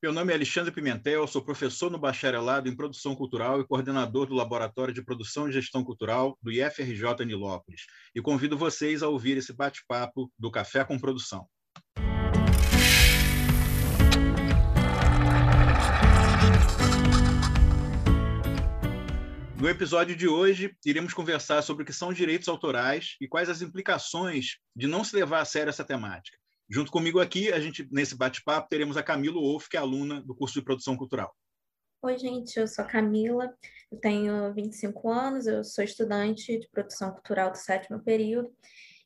[0.00, 4.34] Meu nome é Alexandre Pimentel, sou professor no bacharelado em Produção Cultural e coordenador do
[4.34, 7.84] Laboratório de Produção e Gestão Cultural do IFRJ Nilópolis.
[8.14, 11.48] E convido vocês a ouvir esse bate-papo do Café com Produção.
[19.60, 23.62] No episódio de hoje, iremos conversar sobre o que são direitos autorais e quais as
[23.62, 26.38] implicações de não se levar a sério essa temática.
[26.70, 30.34] Junto comigo aqui, a gente nesse bate-papo teremos a Camila Wolff, que é aluna do
[30.34, 31.34] curso de Produção Cultural.
[32.02, 33.50] Oi, gente, eu sou a Camila,
[33.90, 38.54] eu tenho 25 anos, eu sou estudante de Produção Cultural do sétimo período,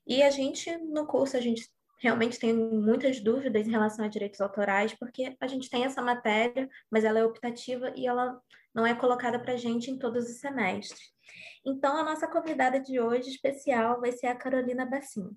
[0.05, 4.41] e a gente, no curso, a gente realmente tem muitas dúvidas em relação a direitos
[4.41, 8.42] autorais, porque a gente tem essa matéria, mas ela é optativa e ela
[8.74, 11.12] não é colocada para a gente em todos os semestres.
[11.64, 15.30] Então, a nossa convidada de hoje especial vai ser a Carolina Bassim.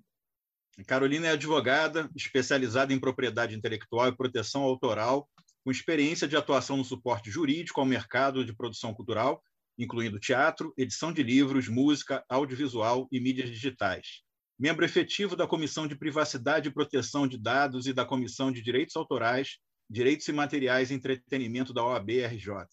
[0.84, 5.28] Carolina é advogada, especializada em propriedade intelectual e proteção autoral,
[5.64, 9.42] com experiência de atuação no suporte jurídico ao mercado de produção cultural,
[9.78, 14.22] incluindo teatro, edição de livros, música, audiovisual e mídias digitais.
[14.58, 18.96] Membro efetivo da Comissão de Privacidade e Proteção de Dados e da Comissão de Direitos
[18.96, 22.66] Autorais, Direitos e Materiais e Entretenimento da OAB-RJ.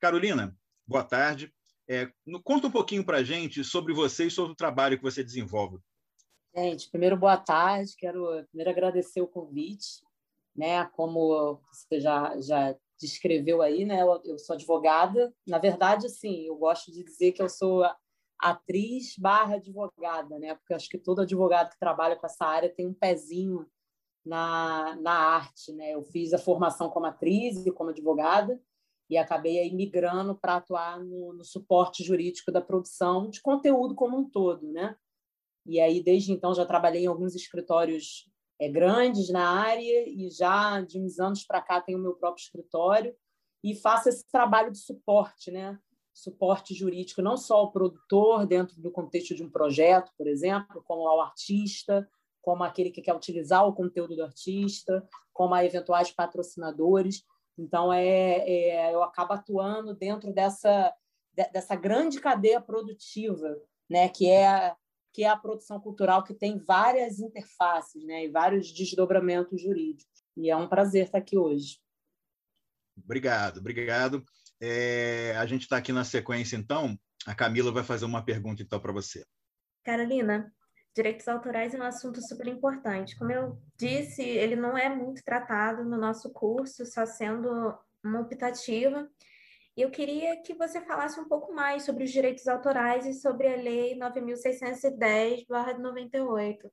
[0.00, 0.54] Carolina,
[0.86, 1.52] boa tarde.
[1.88, 2.10] É,
[2.44, 5.78] conta um pouquinho para a gente sobre você e sobre o trabalho que você desenvolve.
[6.58, 7.94] Gente, primeiro, boa tarde.
[7.98, 10.02] Quero primeiro agradecer o convite,
[10.56, 10.86] né?
[10.86, 14.00] Como você já, já descreveu aí, né?
[14.00, 15.34] Eu, eu sou advogada.
[15.46, 17.84] Na verdade, assim, eu gosto de dizer que eu sou
[18.38, 20.54] atriz barra advogada, né?
[20.54, 23.66] Porque acho que todo advogado que trabalha com essa área tem um pezinho
[24.24, 25.90] na, na arte, né?
[25.90, 28.58] Eu fiz a formação como atriz e como advogada
[29.10, 34.16] e acabei aí migrando para atuar no, no suporte jurídico da produção de conteúdo como
[34.16, 34.96] um todo, né?
[35.66, 40.80] E aí, desde então, já trabalhei em alguns escritórios é, grandes na área e já
[40.80, 43.14] de uns anos para cá tenho o meu próprio escritório
[43.62, 45.78] e faço esse trabalho de suporte, né?
[46.14, 51.06] Suporte jurídico, não só ao produtor, dentro do contexto de um projeto, por exemplo, como
[51.06, 52.08] ao artista,
[52.40, 57.22] como aquele que quer utilizar o conteúdo do artista, como a eventuais patrocinadores.
[57.58, 60.94] Então, é, é eu acabo atuando dentro dessa,
[61.52, 63.60] dessa grande cadeia produtiva,
[63.90, 64.08] né?
[64.08, 64.74] que é
[65.16, 70.22] que é a produção cultural que tem várias interfaces né, e vários desdobramentos jurídicos.
[70.36, 71.80] E é um prazer estar aqui hoje.
[73.02, 74.22] Obrigado, obrigado.
[74.60, 76.98] É, a gente está aqui na sequência, então.
[77.26, 79.24] A Camila vai fazer uma pergunta, então, para você.
[79.82, 80.52] Carolina,
[80.94, 83.16] direitos autorais é um assunto super importante.
[83.16, 87.74] Como eu disse, ele não é muito tratado no nosso curso, só sendo
[88.04, 89.08] uma optativa.
[89.76, 93.46] E eu queria que você falasse um pouco mais sobre os direitos autorais e sobre
[93.46, 96.70] a Lei 9.610-98.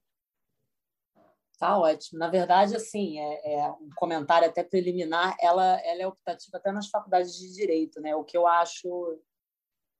[1.59, 2.17] Tá ótimo.
[2.17, 5.35] Na verdade, assim, é, é, um comentário até preliminar.
[5.41, 8.15] Ela, ela é optativa até nas faculdades de direito, né?
[8.15, 9.19] O que eu acho,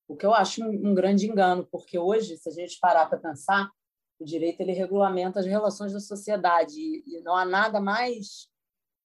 [0.07, 3.19] o que eu acho um, um grande engano, porque hoje, se a gente parar para
[3.19, 3.69] pensar,
[4.17, 8.47] o direito ele regulamenta as relações da sociedade e, e não há nada mais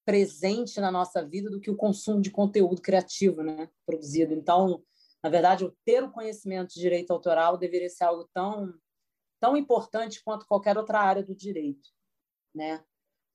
[0.09, 4.33] presente na nossa vida do que o consumo de conteúdo criativo né, produzido.
[4.33, 4.83] Então,
[5.23, 8.73] na verdade, o ter o conhecimento de direito autoral deveria ser algo tão,
[9.39, 11.89] tão importante quanto qualquer outra área do direito.
[12.55, 12.83] Né?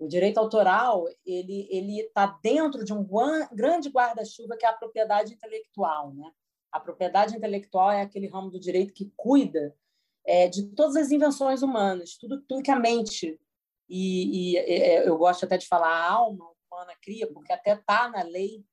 [0.00, 3.06] O direito autoral ele ele está dentro de um
[3.52, 6.32] grande guarda-chuva que é a propriedade intelectual, né?
[6.72, 9.76] A propriedade intelectual é aquele ramo do direito que cuida
[10.26, 13.38] é, de todas as invenções humanas, tudo, tudo que a mente
[13.88, 16.53] e, e é, eu gosto até de falar a alma
[16.84, 18.64] humana cria, porque até está na lei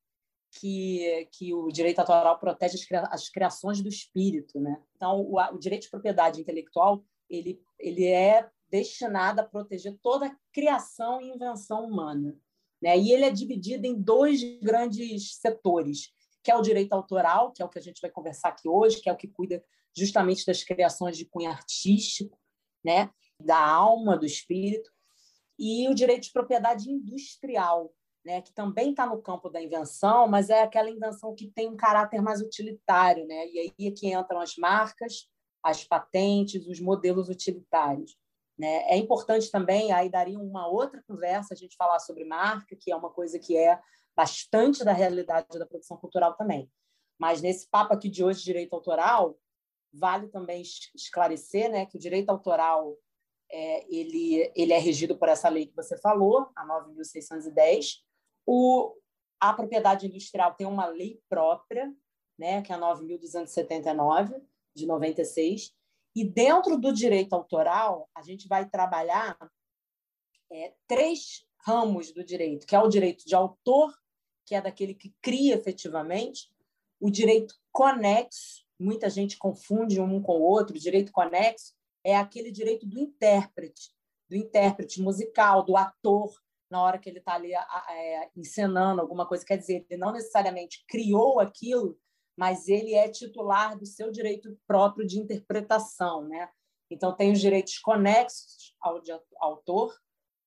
[0.59, 2.77] que, que o direito autoral protege
[3.09, 4.59] as, criações do espírito.
[4.59, 4.81] Né?
[4.95, 10.35] Então, o, o direito de propriedade intelectual ele, ele é destinado a proteger toda a
[10.53, 12.37] criação e invenção humana.
[12.81, 12.97] Né?
[12.97, 16.11] E ele é dividido em dois grandes setores,
[16.43, 19.01] que é o direito autoral, que é o que a gente vai conversar aqui hoje,
[19.01, 19.63] que é o que cuida
[19.95, 22.37] justamente das criações de cunho artístico,
[22.83, 23.09] né?
[23.39, 24.89] da alma, do espírito,
[25.57, 30.49] e o direito de propriedade industrial, né, que também está no campo da invenção, mas
[30.49, 33.47] é aquela invenção que tem um caráter mais utilitário, né?
[33.47, 35.27] E aí é que entram as marcas,
[35.63, 38.15] as patentes, os modelos utilitários.
[38.57, 38.83] Né?
[38.87, 42.95] É importante também, aí daria uma outra conversa a gente falar sobre marca, que é
[42.95, 43.79] uma coisa que é
[44.15, 46.69] bastante da realidade da produção cultural também.
[47.19, 49.37] Mas nesse papo aqui de hoje, direito autoral,
[49.93, 50.61] vale também
[50.95, 52.97] esclarecer né, que o direito autoral
[53.51, 57.97] é, ele, ele é regido por essa lei que você falou, a 9.610.
[58.45, 58.95] O,
[59.39, 61.93] a propriedade industrial tem uma lei própria,
[62.37, 64.41] né, que é a 9.279,
[64.75, 65.73] de 96.
[66.15, 69.37] E dentro do direito autoral, a gente vai trabalhar
[70.51, 73.93] é, três ramos do direito, que é o direito de autor
[74.51, 76.51] que é daquele que cria efetivamente,
[76.99, 81.73] o direito conexo, muita gente confunde um com o outro, o direito conexo
[82.03, 83.93] é aquele direito do intérprete,
[84.29, 86.37] do intérprete musical, do ator,
[86.71, 89.45] na hora que ele está ali é, encenando alguma coisa.
[89.45, 91.99] Quer dizer, ele não necessariamente criou aquilo,
[92.37, 96.49] mas ele é titular do seu direito próprio de interpretação, né?
[96.89, 99.01] Então tem os direitos conexos ao
[99.39, 99.93] autor,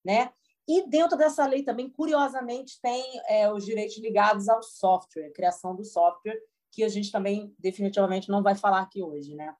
[0.04, 0.32] né?
[0.66, 5.76] E dentro dessa lei também, curiosamente, tem é, os direitos ligados ao software, a criação
[5.76, 6.40] do software,
[6.72, 9.54] que a gente também definitivamente não vai falar aqui hoje, né?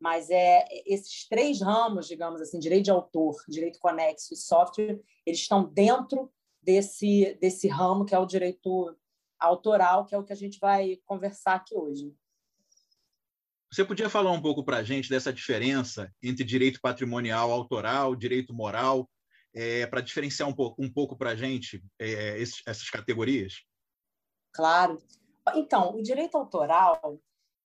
[0.00, 5.40] Mas é esses três ramos, digamos assim, direito de autor, direito conexo e software, eles
[5.40, 6.32] estão dentro
[6.62, 8.96] desse desse ramo que é o direito
[9.38, 12.14] autoral, que é o que a gente vai conversar aqui hoje.
[13.72, 18.52] Você podia falar um pouco para a gente dessa diferença entre direito patrimonial autoral, direito
[18.52, 19.08] moral,
[19.54, 23.62] é, para diferenciar um pouco, um pouco para a gente é, esses, essas categorias?
[24.52, 25.00] Claro.
[25.54, 27.20] Então, o direito autoral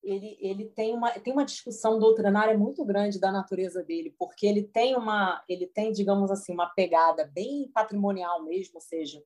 [0.05, 4.63] ele, ele tem, uma, tem uma discussão doutrinária muito grande da natureza dele, porque ele
[4.63, 9.21] tem uma, ele tem, digamos assim, uma pegada bem patrimonial mesmo, ou seja,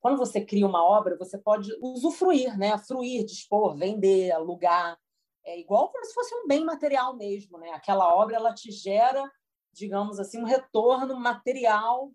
[0.00, 2.76] quando você cria uma obra, você pode usufruir, né?
[2.78, 4.98] Fruir, dispor, vender, alugar.
[5.44, 7.70] É igual como se fosse um bem material mesmo, né?
[7.70, 9.28] Aquela obra ela te gera,
[9.72, 12.12] digamos assim, um retorno material,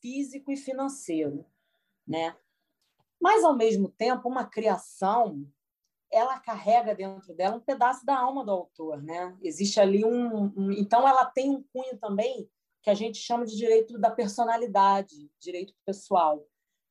[0.00, 1.44] físico e financeiro,
[2.06, 2.34] né?
[3.20, 5.44] Mas ao mesmo tempo, uma criação
[6.10, 9.36] ela carrega dentro dela um pedaço da alma do autor, né?
[9.42, 12.48] Existe ali um, um então ela tem um cunho também
[12.82, 16.46] que a gente chama de direito da personalidade, direito pessoal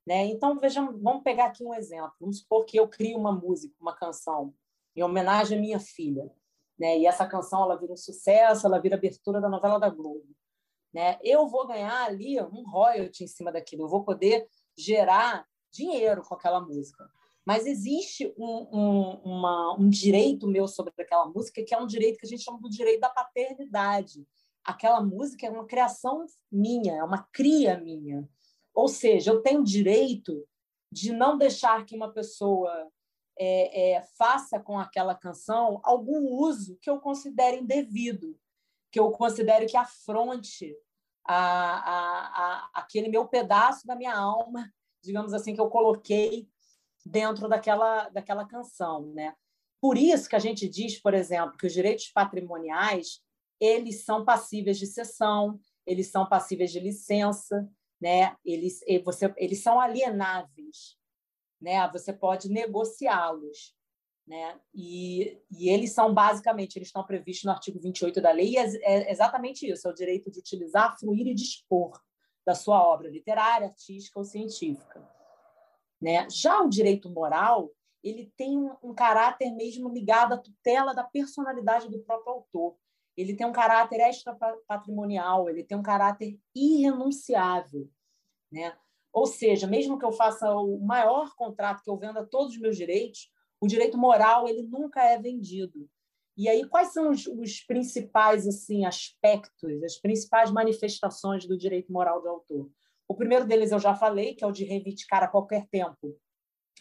[0.07, 0.25] né?
[0.27, 2.13] Então, vejamos, vamos pegar aqui um exemplo.
[2.21, 4.53] Vamos supor que eu crio uma música, uma canção,
[4.95, 6.31] em homenagem à minha filha.
[6.79, 6.99] Né?
[6.99, 10.25] E essa canção ela vira um sucesso, ela vira abertura da novela da Globo.
[10.93, 11.19] Né?
[11.21, 14.47] Eu vou ganhar ali um royalty em cima daquilo, eu vou poder
[14.77, 17.03] gerar dinheiro com aquela música.
[17.47, 22.19] Mas existe um, um, uma, um direito meu sobre aquela música, que é um direito
[22.19, 24.27] que a gente chama do direito da paternidade.
[24.65, 28.27] Aquela música é uma criação minha, é uma cria minha.
[28.73, 30.45] Ou seja, eu tenho direito
[30.91, 32.91] de não deixar que uma pessoa
[33.39, 38.37] é, é, faça com aquela canção algum uso que eu considere indevido,
[38.91, 40.75] que eu considere que afronte
[41.23, 44.69] a, a, a, aquele meu pedaço da minha alma,
[45.01, 46.45] digamos assim, que eu coloquei
[47.07, 49.07] dentro daquela, daquela canção.
[49.13, 49.33] Né?
[49.81, 53.21] Por isso que a gente diz, por exemplo, que os direitos patrimoniais
[53.59, 57.67] eles são passíveis de cessão, eles são passíveis de licença,
[57.99, 58.35] né?
[58.45, 60.95] Eles, você, eles são alienáveis,
[61.59, 61.89] né?
[61.91, 63.75] Você pode negociá-los,
[64.27, 64.59] né?
[64.75, 68.67] E, e eles são basicamente, eles estão previstos no artigo 28 da lei, e é,
[68.83, 71.99] é exatamente isso, é o direito de utilizar, fluir e dispor
[72.45, 75.16] da sua obra literária, artística ou científica,
[76.01, 76.27] né?
[76.29, 77.71] Já o direito moral,
[78.03, 82.75] ele tem um, caráter mesmo ligado à tutela da personalidade do próprio autor
[83.17, 87.89] ele tem um caráter extra-patrimonial, ele tem um caráter irrenunciável.
[88.51, 88.77] Né?
[89.11, 92.77] Ou seja, mesmo que eu faça o maior contrato, que eu venda todos os meus
[92.77, 95.89] direitos, o direito moral ele nunca é vendido.
[96.37, 102.21] E aí, quais são os, os principais assim aspectos, as principais manifestações do direito moral
[102.21, 102.69] do autor?
[103.07, 106.19] O primeiro deles eu já falei, que é o de reivindicar a qualquer tempo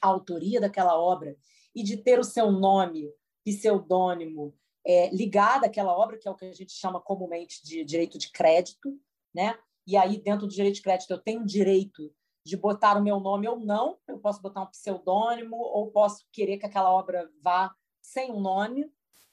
[0.03, 1.37] a autoria daquela obra
[1.75, 3.11] e de ter o seu nome,
[3.45, 4.55] pseudônimo,
[4.85, 8.31] é, ligada àquela obra, que é o que a gente chama comumente de direito de
[8.31, 8.99] crédito,
[9.35, 9.59] né?
[9.87, 12.13] E aí, dentro do direito de crédito, eu tenho direito
[12.45, 16.59] de botar o meu nome ou não, eu posso botar um pseudônimo, ou posso querer
[16.59, 18.91] que aquela obra vá sem um nome,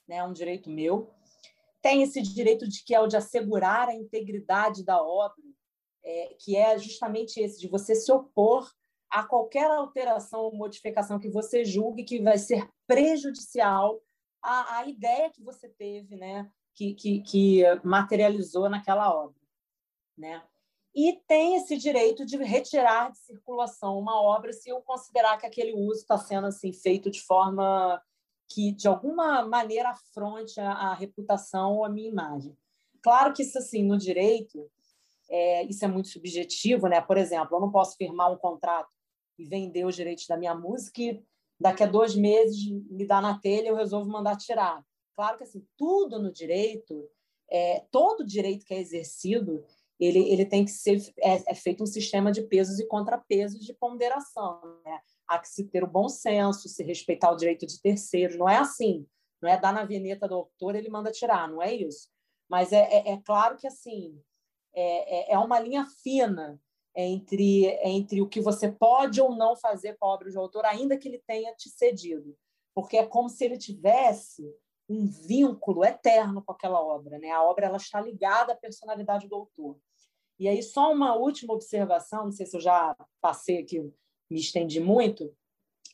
[0.07, 0.17] né?
[0.17, 1.11] É um direito meu.
[1.81, 5.43] Tem esse direito de que é o de assegurar a integridade da obra,
[6.03, 8.69] é, que é justamente esse, de você se opor
[9.09, 14.01] a qualquer alteração ou modificação que você julgue que vai ser prejudicial
[14.41, 16.49] a, a ideia que você teve, né?
[16.75, 19.39] Que, que, que materializou naquela obra,
[20.17, 20.43] né?
[20.95, 25.73] E tem esse direito de retirar de circulação uma obra se eu considerar que aquele
[25.73, 28.01] uso está sendo assim feito de forma
[28.47, 32.55] que de alguma maneira afronte a, a reputação ou a minha imagem.
[33.01, 34.69] Claro que isso assim no direito
[35.33, 37.01] é, isso é muito subjetivo, né?
[37.01, 38.89] Por exemplo, eu não posso firmar um contrato
[39.39, 41.23] e vender os direitos da minha música e
[41.59, 44.85] daqui a dois meses me dá na telha eu resolvo mandar tirar.
[45.15, 47.09] Claro que assim tudo no direito,
[47.49, 49.65] é, todo direito que é exercido,
[49.99, 53.73] ele, ele tem que ser é, é feito um sistema de pesos e contrapesos de
[53.73, 54.61] ponderação.
[54.85, 54.99] Né?
[55.27, 58.37] Há que se ter o bom senso, se respeitar o direito de terceiros.
[58.37, 59.07] Não é assim,
[59.41, 62.07] não é dar na veneta do autor ele manda tirar, não é isso.
[62.47, 64.21] Mas é, é, é claro que assim
[64.75, 66.59] é, é, é uma linha fina
[66.95, 70.97] entre, entre o que você pode ou não fazer com a obra de autor, ainda
[70.97, 72.37] que ele tenha te cedido.
[72.73, 74.43] Porque é como se ele tivesse
[74.89, 77.17] um vínculo eterno com aquela obra.
[77.17, 77.31] Né?
[77.31, 79.77] A obra ela está ligada à personalidade do autor.
[80.39, 83.79] E aí, só uma última observação, não sei se eu já passei aqui,
[84.29, 85.33] me estendi muito,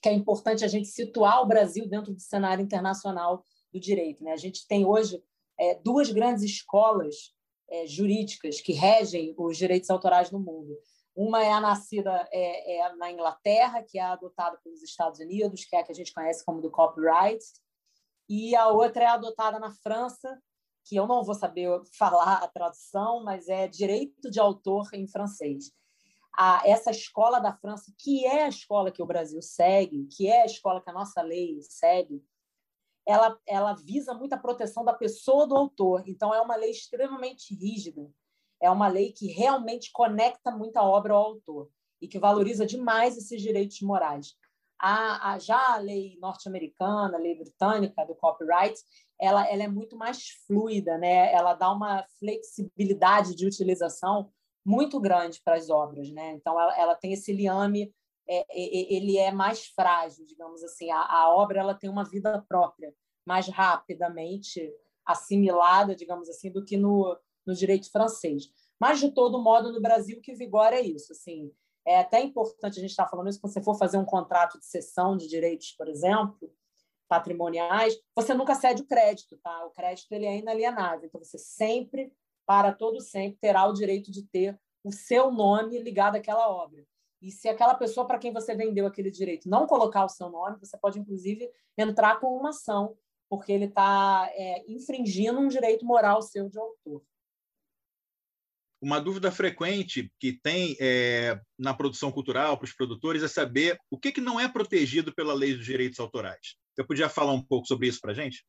[0.01, 4.24] que é importante a gente situar o Brasil dentro do cenário internacional do direito.
[4.24, 4.31] Né?
[4.31, 5.21] A gente tem hoje
[5.59, 7.33] é, duas grandes escolas
[7.70, 10.78] é, jurídicas que regem os direitos autorais no mundo.
[11.16, 15.76] Uma é a nascida é, é, na Inglaterra, que é adotada pelos Estados Unidos, que
[15.76, 17.44] é a que a gente conhece como do copyright,
[18.30, 20.40] e a outra é adotada na França,
[20.86, 25.72] que eu não vou saber falar a tradução, mas é direito de autor em francês.
[26.38, 30.44] A, essa escola da França, que é a escola que o Brasil segue, que é
[30.44, 32.24] a escola que a nossa lei segue,
[33.08, 36.03] ela, ela visa muito a proteção da pessoa do autor.
[36.08, 38.10] Então, é uma lei extremamente rígida.
[38.62, 41.70] É uma lei que realmente conecta muita obra ao autor
[42.01, 44.36] e que valoriza demais esses direitos morais.
[44.77, 48.79] A, a, já a lei norte-americana, a lei britânica do copyright,
[49.20, 51.34] ela, ela é muito mais fluida, né?
[51.34, 54.32] ela dá uma flexibilidade de utilização
[54.65, 56.10] muito grande para as obras.
[56.12, 56.32] Né?
[56.34, 57.94] Então, ela, ela tem esse liame,
[58.29, 60.91] é, ele é mais frágil, digamos assim.
[60.91, 62.93] A, a obra ela tem uma vida própria,
[63.25, 64.71] mais rapidamente
[65.05, 68.43] assimilada, digamos assim, do que no, no direito francês.
[68.79, 71.12] Mas, de todo modo, no Brasil, o que vigora é isso.
[71.12, 71.51] Assim,
[71.86, 74.65] é até importante a gente estar falando isso quando você for fazer um contrato de
[74.65, 76.53] cessão de direitos, por exemplo,
[77.09, 79.65] patrimoniais, você nunca cede o crédito, tá?
[79.65, 82.13] O crédito ele é inalienável, então você sempre,
[82.45, 86.86] para todo sempre, terá o direito de ter o seu nome ligado àquela obra.
[87.22, 90.58] E se aquela pessoa para quem você vendeu aquele direito não colocar o seu nome,
[90.60, 92.98] você pode, inclusive, entrar com uma ação,
[93.30, 97.04] porque ele está é, infringindo um direito moral seu de autor.
[98.82, 104.00] Uma dúvida frequente que tem é, na produção cultural para os produtores é saber o
[104.00, 106.56] que, que não é protegido pela lei dos direitos autorais.
[106.74, 108.46] Você podia falar um pouco sobre isso para a gente?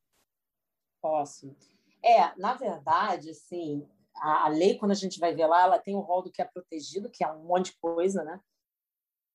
[1.02, 1.56] Posso.
[2.00, 3.84] É, na verdade, sim,
[4.16, 6.40] a, a, lei, quando a gente vai ver lá, ela tem o rol do que
[6.40, 8.40] é protegido, que é um monte de coisa, né?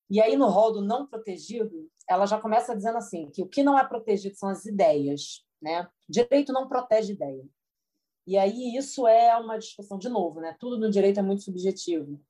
[0.08, 3.62] E aí, no rol do não protegido, ela já começa dizendo assim, que o que
[3.62, 5.88] não é protegido são as ideias, né?
[6.08, 7.44] Direito não protege ideia.
[8.26, 10.56] E aí isso é uma discussão, de novo, né?
[10.58, 12.20] tudo no direito é muito subjetivo.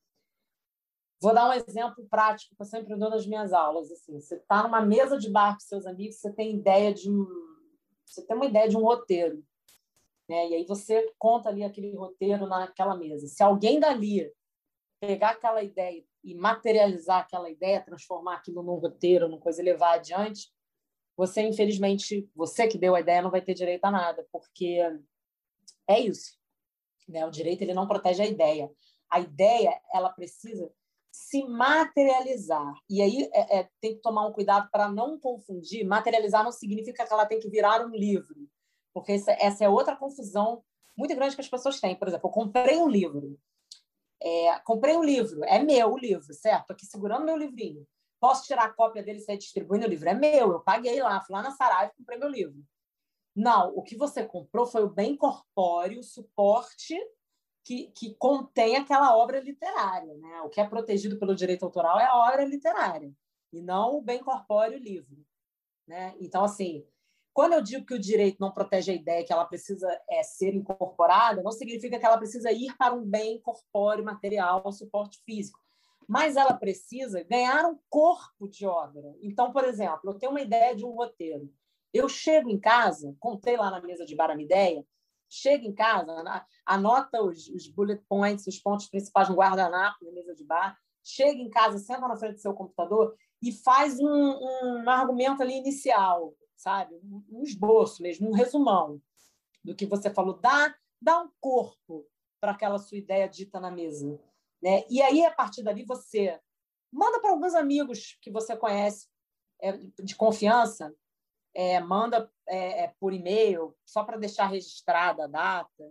[1.21, 3.91] Vou dar um exemplo prático que eu sempre dou nas minhas aulas.
[3.91, 7.27] Assim, você está numa mesa de bar com seus amigos, você tem ideia de um,
[8.05, 9.43] você tem uma ideia de um roteiro,
[10.29, 10.49] né?
[10.51, 13.27] E aí você conta ali aquele roteiro naquela mesa.
[13.27, 14.31] Se alguém dali
[15.01, 19.95] pegar aquela ideia e materializar aquela ideia, transformar aquilo num roteiro, numa coisa e levar
[19.95, 20.51] adiante,
[21.17, 24.79] você infelizmente, você que deu a ideia não vai ter direito a nada, porque
[25.89, 26.37] é isso.
[27.09, 27.25] Né?
[27.25, 28.71] O direito ele não protege a ideia.
[29.11, 30.71] A ideia ela precisa
[31.11, 32.75] se materializar.
[32.91, 35.85] E aí é, é, tem que tomar um cuidado para não confundir.
[35.85, 38.37] Materializar não significa que ela tem que virar um livro,
[38.93, 40.63] porque essa, essa é outra confusão
[40.97, 41.97] muito grande que as pessoas têm.
[41.97, 43.39] Por exemplo, eu comprei um livro.
[44.23, 46.71] É, comprei um livro, é meu o livro, certo?
[46.71, 47.87] Aqui segurando meu livrinho.
[48.19, 50.09] Posso tirar a cópia dele e sair distribuindo o livro?
[50.09, 52.65] É meu, eu paguei lá, fui lá na Saraiva e comprei meu livro.
[53.35, 56.99] Não, o que você comprou foi o bem corpóreo, o suporte
[57.63, 60.17] que, que contém aquela obra literária.
[60.17, 60.41] Né?
[60.41, 63.13] O que é protegido pelo direito autoral é a obra literária,
[63.53, 65.27] e não o bem corpóreo livre.
[65.87, 66.15] Né?
[66.19, 66.87] Então, assim,
[67.37, 70.55] quando eu digo que o direito não protege a ideia que ela precisa é, ser
[70.55, 75.61] incorporada, não significa que ela precisa ir para um bem corpóreo, material, suporte físico.
[76.09, 79.15] Mas ela precisa ganhar um corpo de obra.
[79.21, 81.53] Então, por exemplo, eu tenho uma ideia de um roteiro.
[81.93, 84.83] Eu chego em casa, contei lá na mesa de bar ideia,
[85.29, 86.07] chego em casa,
[86.65, 90.75] anota os, os, bullet points, os pontos principais no guardanapo, na mesa de bar,
[91.05, 95.43] chega em casa, senta na frente do seu computador e faz um, um, um argumento
[95.43, 96.95] ali inicial, sabe?
[97.31, 99.01] Um, esboço mesmo, um resumão
[99.63, 100.39] do que você falou.
[100.39, 102.07] Dá, dá um corpo
[102.41, 104.19] para aquela sua ideia dita na mesa.
[104.63, 104.85] Né?
[104.89, 106.41] E aí, a partir dali, você
[106.93, 109.09] manda para alguns amigos que você conhece
[109.61, 109.73] é,
[110.03, 110.95] de confiança
[111.57, 115.91] é, manda é, é, por e-mail só para deixar registrada a data.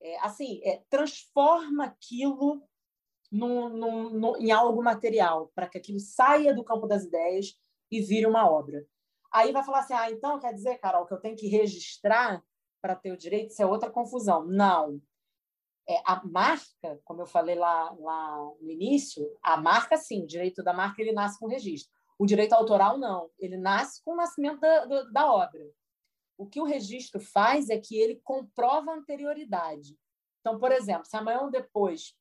[0.00, 2.66] É, assim, é, transforma aquilo
[4.40, 7.58] em algo material, para que aquilo saia do campo das ideias
[7.90, 8.86] e vire uma obra.
[9.32, 12.44] Aí vai falar assim: ah, então quer dizer, Carol, que eu tenho que registrar
[12.80, 13.50] para ter o direito?
[13.50, 14.44] Isso é outra confusão.
[14.44, 15.00] Não.
[15.88, 20.62] É, a marca, como eu falei lá, lá no início, a marca, sim, o direito
[20.62, 21.92] da marca ele nasce com registro.
[22.18, 23.30] O direito autoral, não.
[23.38, 25.68] Ele nasce com o nascimento da, da, obra.
[26.38, 29.98] O que o registro faz é que ele comprova a anterioridade.
[30.40, 32.14] Então, por exemplo, se amanhã ou depois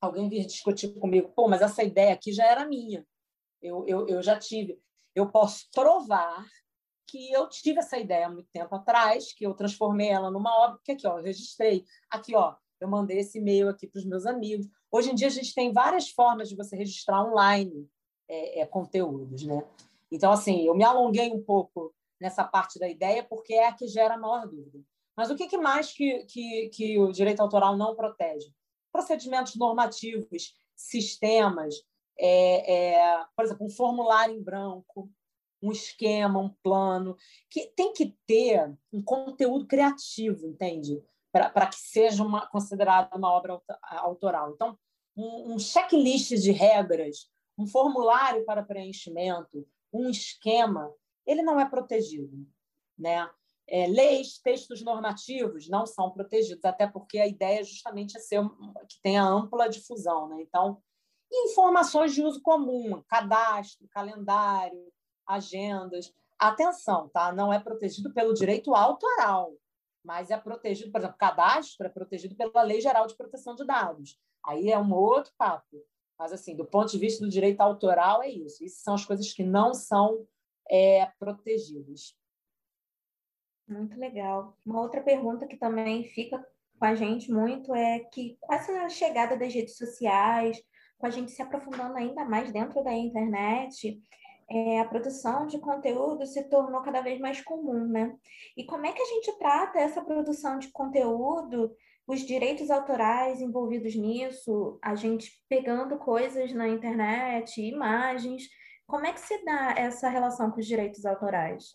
[0.00, 3.06] alguém vir discutir comigo, pô, mas essa ideia aqui já era minha,
[3.60, 4.80] eu, eu, eu já tive.
[5.16, 6.46] Eu posso provar
[7.06, 10.78] que eu tive essa ideia há muito tempo atrás, que eu transformei ela numa obra,
[10.84, 11.86] que aqui, ó, eu registrei.
[12.10, 14.68] Aqui, ó, eu mandei esse e-mail aqui para os meus amigos.
[14.90, 17.88] Hoje em dia, a gente tem várias formas de você registrar online
[18.28, 19.64] é, é, conteúdos, né?
[20.12, 23.88] Então, assim, eu me alonguei um pouco nessa parte da ideia, porque é a que
[23.88, 24.84] gera a maior dúvida.
[25.16, 28.52] Mas o que, que mais que, que, que o direito autoral não protege?
[28.92, 31.74] Procedimentos normativos, sistemas,
[32.18, 35.10] é, é, por exemplo, um formulário em branco,
[35.62, 37.16] um esquema, um plano,
[37.50, 41.02] que tem que ter um conteúdo criativo, entende?
[41.32, 44.52] Para que seja uma, considerada uma obra autoral.
[44.52, 44.78] Então,
[45.16, 50.92] um, um checklist de regras, um formulário para preenchimento, um esquema,
[51.26, 52.46] ele não é protegido.
[52.98, 53.28] Né?
[53.68, 58.40] É, leis, textos normativos não são protegidos, até porque a ideia justamente é ser
[58.88, 60.28] que tenha ampla difusão.
[60.28, 60.42] Né?
[60.42, 60.82] Então,
[61.32, 64.92] informações de uso comum, cadastro, calendário,
[65.26, 66.12] agendas.
[66.38, 67.32] Atenção, tá?
[67.32, 69.52] Não é protegido pelo direito autoral,
[70.04, 74.18] mas é protegido, por exemplo, cadastro é protegido pela Lei Geral de Proteção de Dados.
[74.44, 75.82] Aí é um outro papo.
[76.18, 78.64] Mas, assim, do ponto de vista do direito autoral, é isso.
[78.64, 80.26] Isso são as coisas que não são
[80.70, 82.16] é, protegidas.
[83.68, 84.56] Muito legal.
[84.64, 86.38] Uma outra pergunta que também fica
[86.78, 90.62] com a gente muito é que com essa chegada das redes sociais,
[90.98, 94.00] com a gente se aprofundando ainda mais dentro da internet,
[94.48, 98.16] é, a produção de conteúdo se tornou cada vez mais comum, né?
[98.56, 101.74] E como é que a gente trata essa produção de conteúdo,
[102.06, 108.44] os direitos autorais envolvidos nisso, a gente pegando coisas na internet, imagens,
[108.86, 111.74] como é que se dá essa relação com os direitos autorais?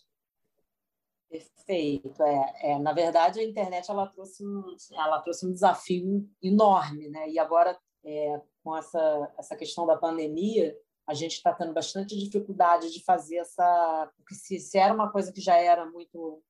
[1.28, 2.22] Perfeito.
[2.22, 7.28] É, é, na verdade, a internet ela trouxe, um, ela trouxe um desafio enorme, né?
[7.28, 12.92] E agora, é, com essa, essa questão da pandemia, a gente está tendo bastante dificuldade
[12.92, 14.10] de fazer essa.
[14.16, 16.42] Porque se, se era uma coisa que já era muito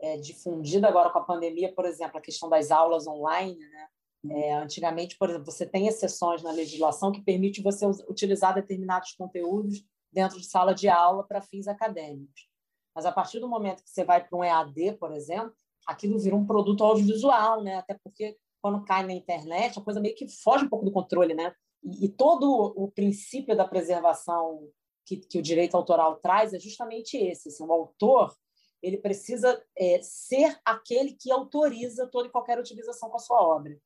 [0.00, 3.88] é, difundida agora com a pandemia, por exemplo, a questão das aulas online, né?
[4.28, 9.82] É, antigamente, por exemplo, você tem exceções na legislação que permite você utilizar determinados conteúdos
[10.12, 12.46] dentro de sala de aula para fins acadêmicos.
[12.94, 15.54] Mas a partir do momento que você vai para um EAD, por exemplo,
[15.86, 17.76] aquilo vira um produto audiovisual, né?
[17.76, 21.34] Até porque quando cai na internet, a coisa meio que foge um pouco do controle,
[21.34, 21.54] né?
[21.82, 24.68] E, e todo o princípio da preservação
[25.06, 27.48] que, que, o direito autoral traz é justamente esse.
[27.48, 28.34] Assim, o autor
[28.82, 33.78] ele precisa é, ser aquele que autoriza toda e qualquer utilização com a sua obra.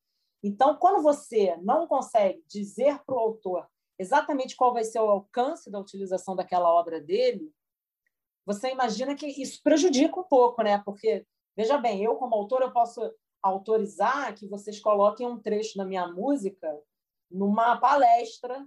[0.43, 5.71] Então, quando você não consegue dizer para o autor exatamente qual vai ser o alcance
[5.71, 7.51] da utilização daquela obra dele,
[8.45, 10.81] você imagina que isso prejudica um pouco, né?
[10.85, 11.25] Porque,
[11.57, 13.01] veja bem, eu, como autor, eu posso
[13.47, 16.67] autorizar que vocês coloquem um trecho da minha música
[17.29, 18.65] numa palestra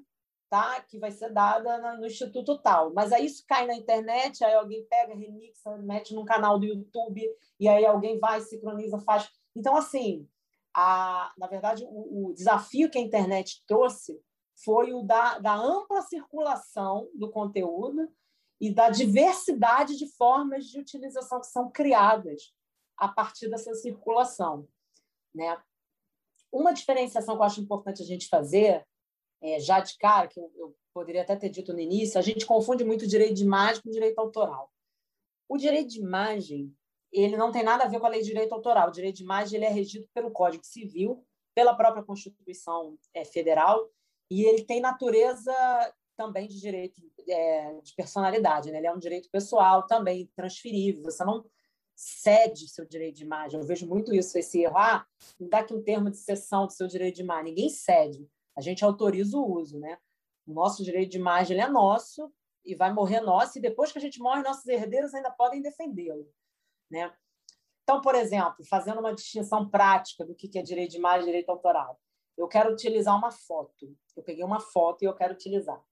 [0.49, 0.81] tá?
[0.83, 2.93] que vai ser dada no Instituto tal.
[2.95, 7.23] Mas aí isso cai na internet, aí alguém pega, remixa, mete num canal do YouTube,
[7.59, 9.29] e aí alguém vai, sincroniza, faz.
[9.55, 10.27] Então, assim,
[10.75, 14.19] a, na verdade, o, o desafio que a internet trouxe
[14.64, 18.09] foi o da, da ampla circulação do conteúdo
[18.61, 22.53] e da diversidade de formas de utilização que são criadas
[22.99, 24.69] a partir dessa circulação.
[25.35, 25.57] Né?
[26.53, 28.87] Uma diferenciação que eu acho importante a gente fazer,
[29.41, 32.45] é, já de cara, que eu, eu poderia até ter dito no início, a gente
[32.45, 34.73] confunde muito direito de imagem com direito autoral.
[35.49, 36.75] O direito de imagem
[37.13, 38.89] ele não tem nada a ver com a lei de direito autoral.
[38.89, 43.89] O direito de imagem ele é regido pelo Código Civil, pela própria Constituição é, Federal,
[44.31, 45.55] e ele tem natureza
[46.17, 48.71] também de direito é, de personalidade.
[48.71, 48.79] Né?
[48.79, 51.05] Ele é um direito pessoal também transferível.
[51.05, 51.45] Você não
[51.99, 53.59] cede seu direito de imagem.
[53.59, 54.79] Eu vejo muito isso, esse erro.
[54.79, 55.05] Ah,
[55.39, 57.47] me dá aqui um termo de cessão do seu direito de imagem.
[57.47, 58.31] Ninguém cede.
[58.57, 59.99] A gente autoriza o uso, né?
[60.47, 62.33] O nosso direito de imagem é nosso
[62.65, 66.31] e vai morrer nosso, e depois que a gente morre, nossos herdeiros ainda podem defendê-lo,
[66.91, 67.13] né?
[67.83, 71.49] Então, por exemplo, fazendo uma distinção prática do que é direito de imagem e direito
[71.49, 71.99] autoral.
[72.37, 73.97] Eu quero utilizar uma foto.
[74.15, 75.83] Eu peguei uma foto e eu quero utilizar.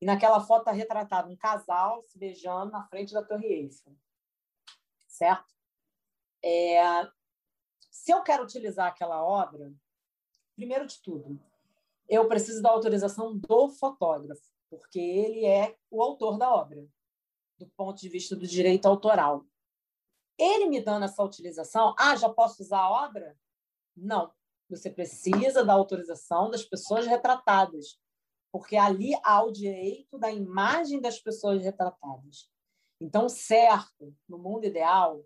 [0.00, 3.94] E naquela foto está retratado um casal se beijando na frente da Torre Eiffel
[5.16, 5.54] certo?
[6.44, 6.80] É,
[7.90, 9.72] se eu quero utilizar aquela obra,
[10.54, 11.40] primeiro de tudo,
[12.08, 16.86] eu preciso da autorização do fotógrafo, porque ele é o autor da obra,
[17.58, 19.44] do ponto de vista do direito autoral.
[20.38, 23.36] Ele me dando essa utilização, ah, já posso usar a obra?
[23.96, 24.30] Não.
[24.68, 27.98] Você precisa da autorização das pessoas retratadas,
[28.52, 32.50] porque ali há o direito da imagem das pessoas retratadas.
[33.00, 35.22] Então, certo, no mundo ideal,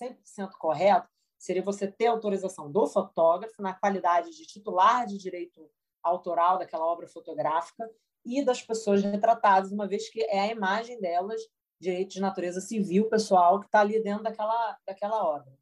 [0.00, 1.08] 100% correto,
[1.38, 5.70] seria você ter autorização do fotógrafo na qualidade de titular de direito
[6.02, 7.90] autoral daquela obra fotográfica
[8.24, 11.40] e das pessoas retratadas, uma vez que é a imagem delas,
[11.80, 15.52] direito de natureza civil, pessoal, que está ali dentro daquela, daquela obra.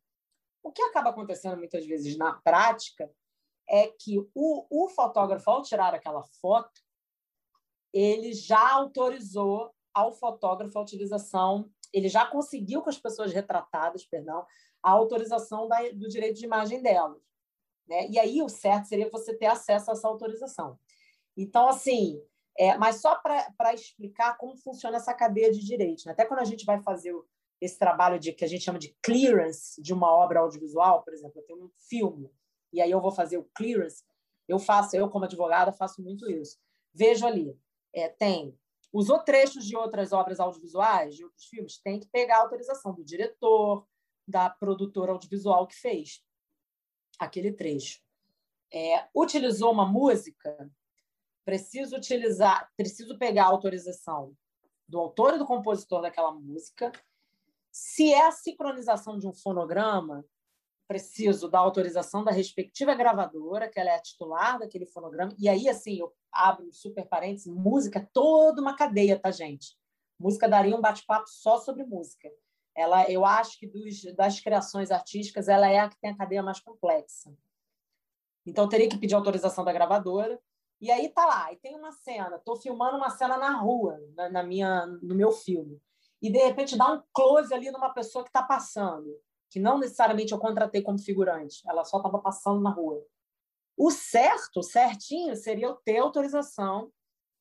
[0.63, 3.11] O que acaba acontecendo muitas vezes na prática
[3.69, 6.81] é que o, o fotógrafo, ao tirar aquela foto,
[7.93, 14.47] ele já autorizou ao fotógrafo a utilização, ele já conseguiu com as pessoas retratadas, perdão,
[14.83, 17.21] a autorização da, do direito de imagem delas.
[17.87, 18.09] Né?
[18.09, 20.79] E aí o certo seria você ter acesso a essa autorização.
[21.37, 22.21] Então, assim,
[22.59, 26.05] é, mas só para explicar como funciona essa cadeia de direitos.
[26.05, 26.13] Né?
[26.13, 27.15] Até quando a gente vai fazer
[27.61, 31.41] esse trabalho de que a gente chama de clearance de uma obra audiovisual, por exemplo,
[31.41, 32.31] eu tenho um filme,
[32.73, 34.05] e aí eu vou fazer o clearance,
[34.49, 36.59] eu faço, eu como advogada faço muito isso.
[36.93, 37.57] Vejo ali,
[37.95, 38.59] é, tem
[38.93, 43.05] usou trechos de outras obras audiovisuais, de outros filmes, tem que pegar a autorização do
[43.05, 43.87] diretor,
[44.27, 46.23] da produtora audiovisual que fez
[47.19, 48.01] aquele trecho.
[48.73, 50.71] É, utilizou uma música,
[51.45, 54.35] preciso utilizar, preciso pegar a autorização
[54.89, 56.93] do autor e do compositor daquela música.
[57.71, 60.25] Se é a sincronização de um fonograma,
[60.87, 65.35] preciso da autorização da respectiva gravadora, que ela é a titular daquele fonograma.
[65.39, 69.77] E aí, assim, eu abro um super parênteses, música é toda uma cadeia, tá, gente?
[70.19, 72.31] Música daria um bate-papo só sobre música.
[72.75, 76.43] Ela, eu acho que dos, das criações artísticas, ela é a que tem a cadeia
[76.43, 77.35] mais complexa.
[78.47, 80.41] Então, teria que pedir autorização da gravadora.
[80.81, 84.29] E aí tá lá, e tem uma cena, estou filmando uma cena na rua, na,
[84.29, 85.81] na, minha, no meu filme,
[86.21, 89.17] e de repente dá um close ali numa pessoa que está passando
[89.53, 93.05] que não necessariamente eu contratei como figurante, ela só estava passando na rua.
[93.85, 96.93] O certo, certinho, seria eu ter autorização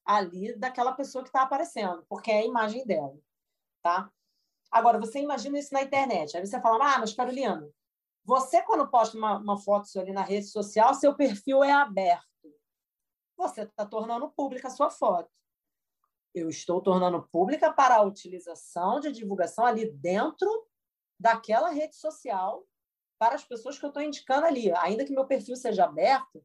[0.04, 3.16] ali daquela pessoa que está aparecendo, porque é a imagem dela,
[3.84, 4.12] tá?
[4.72, 6.36] Agora, você imagina isso na internet.
[6.36, 7.72] Aí você fala, ah, mas Carolina,
[8.26, 12.26] você quando posta uma, uma foto sua ali na rede social, seu perfil é aberto.
[13.38, 15.30] Você está tornando pública a sua foto.
[16.34, 20.50] Eu estou tornando pública para a utilização de divulgação ali dentro
[21.20, 22.66] daquela rede social
[23.22, 24.72] para as pessoas que eu estou indicando ali.
[24.78, 26.44] Ainda que meu perfil seja aberto,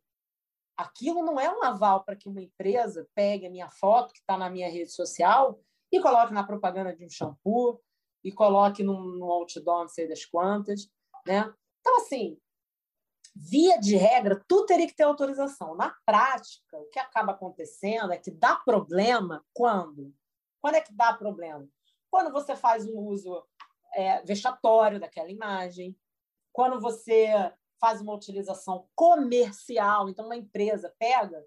[0.77, 4.37] aquilo não é um aval para que uma empresa pegue a minha foto, que está
[4.37, 5.59] na minha rede social,
[5.91, 7.83] e coloque na propaganda de um shampoo,
[8.23, 10.87] e coloque no outdoor, não sei das quantas.
[11.27, 11.51] Né?
[11.81, 12.39] Então, assim,
[13.35, 15.75] via de regra, tudo teria que ter autorização.
[15.75, 20.15] Na prática, o que acaba acontecendo é que dá problema quando?
[20.61, 21.67] Quando é que dá problema?
[22.11, 23.43] Quando você faz um uso
[23.97, 25.97] é, vexatório daquela imagem.
[26.57, 31.45] Quando você faz uma utilização comercial, então uma empresa pega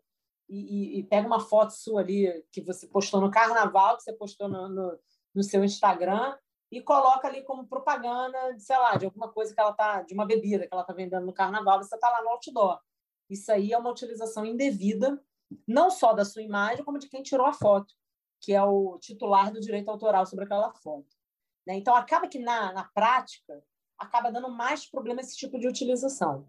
[0.48, 4.14] e, e, e, pega uma foto sua ali que você postou no carnaval, que você
[4.14, 5.00] postou no, no,
[5.34, 6.38] no seu Instagram
[6.72, 10.28] e coloca ali como propaganda, sei lá, de alguma coisa que ela tá, de uma
[10.28, 12.80] bebida que ela está vendendo no carnaval, você está lá no outdoor.
[13.28, 15.20] Isso aí é uma utilização indevida,
[15.68, 17.96] não só da sua imagem, como de quem tirou a foto,
[18.40, 21.18] que é o titular do direito autoral sobre aquela foto.
[21.66, 21.78] Né?
[21.78, 23.64] Então, acaba que na, na prática,
[24.00, 26.48] acaba dando mais problema esse tipo de utilização.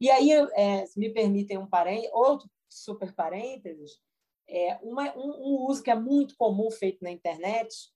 [0.00, 4.00] E aí, é, se me permitem um parênteses, outro super parênteses,
[4.46, 7.90] é, uma, um, um, uso que é muito comum feito na internet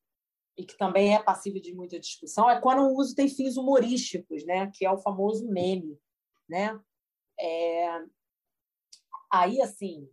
[0.56, 4.44] e que também é passível de muita discussão é quando o uso tem fins humorísticos,
[4.44, 4.70] né?
[4.74, 5.98] que é o famoso meme.
[6.48, 6.78] Né?
[7.38, 8.02] É...
[9.30, 10.10] Aí, assim,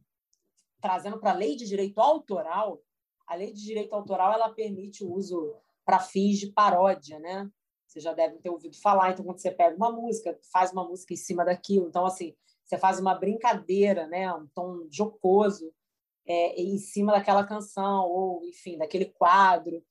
[0.82, 2.82] trazendo para a lei de direito autoral,
[3.28, 7.50] a lei de direito autoral ela permite o uso para fins de paródia, né?
[7.90, 9.12] Você já deve ter ouvido falar.
[9.12, 11.88] Então, quando você pega uma música, faz uma música em cima daquilo.
[11.88, 14.32] Então, assim, você faz uma brincadeira, né?
[14.32, 15.74] Um tom jocoso
[16.24, 19.84] é, em cima daquela canção ou, enfim, daquele quadro.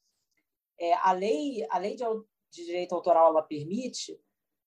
[0.79, 2.05] É, a lei, a lei de,
[2.53, 4.17] de direito autoral ela permite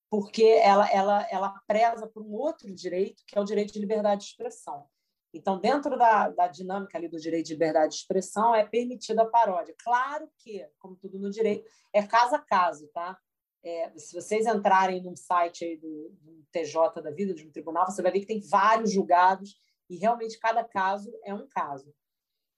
[0.09, 4.25] porque ela, ela, ela preza por um outro direito, que é o direito de liberdade
[4.25, 4.85] de expressão.
[5.33, 9.29] Então, dentro da, da dinâmica ali do direito de liberdade de expressão, é permitida a
[9.29, 9.73] paródia.
[9.81, 13.17] Claro que, como tudo no direito, é caso a caso, tá?
[13.63, 17.85] É, se vocês entrarem num site aí do, do, TJ da vida, de um tribunal,
[17.85, 19.55] você vai ver que tem vários julgados
[19.89, 21.93] e realmente cada caso é um caso.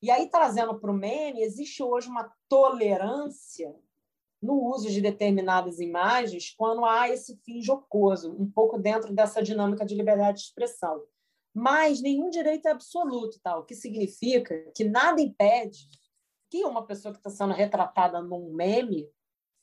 [0.02, 3.76] E aí, trazendo para o meme, existe hoje uma tolerância
[4.42, 9.86] no uso de determinadas imagens quando há esse fim jocoso, um pouco dentro dessa dinâmica
[9.86, 11.04] de liberdade de expressão
[11.54, 13.58] mas nenhum direito é absoluto, tá?
[13.58, 15.88] o que significa que nada impede
[16.50, 19.08] que uma pessoa que está sendo retratada num meme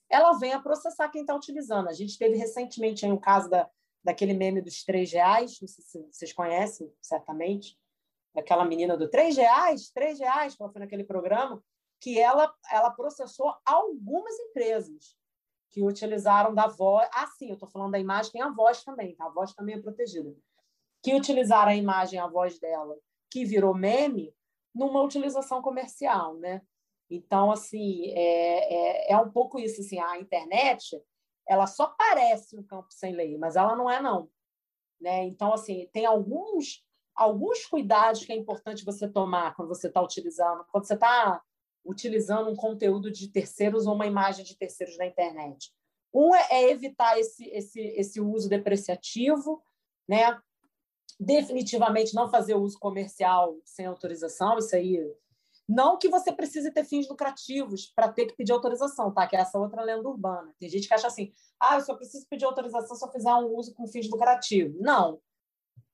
[0.08, 1.88] ela venha processar quem está utilizando.
[1.88, 3.70] A gente teve recentemente um caso da,
[4.02, 7.78] daquele meme dos três reais, não sei se vocês conhecem, certamente,
[8.34, 11.62] daquela menina do três reais, três reais, ela foi naquele programa,
[12.00, 15.16] que ela, ela processou algumas empresas
[15.70, 17.08] que utilizaram da voz.
[17.12, 19.26] Ah, sim, eu estou falando da imagem, tem a voz também, tá?
[19.26, 20.34] a voz também é protegida
[21.02, 22.96] que utilizaram a imagem, a voz dela,
[23.30, 24.34] que virou meme
[24.74, 26.62] numa utilização comercial, né?
[27.08, 31.00] Então, assim, é, é, é um pouco isso, assim, a internet,
[31.48, 34.30] ela só parece um campo sem lei, mas ela não é, não.
[35.00, 35.24] Né?
[35.24, 36.84] Então, assim, tem alguns,
[37.14, 41.42] alguns cuidados que é importante você tomar quando você está utilizando, quando você está
[41.84, 45.72] utilizando um conteúdo de terceiros ou uma imagem de terceiros na internet.
[46.14, 49.62] Um é, é evitar esse, esse, esse uso depreciativo,
[50.08, 50.38] né?
[51.18, 54.98] Definitivamente não fazer uso comercial sem autorização, isso aí.
[55.68, 59.26] Não que você precise ter fins lucrativos para ter que pedir autorização, tá?
[59.26, 60.52] Que é essa outra lenda urbana.
[60.58, 63.54] Tem gente que acha assim, ah, eu só preciso pedir autorização se eu fizer um
[63.54, 64.76] uso com fins lucrativos.
[64.80, 65.20] Não.